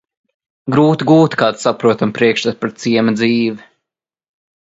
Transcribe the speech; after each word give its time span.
Grūti 0.75 1.05
gūt 1.11 1.35
kādu 1.41 1.61
saprotamu 1.63 2.15
priekšstatu 2.19 2.59
par 2.63 2.73
ciema 2.85 3.15
dzīvi. 3.21 3.69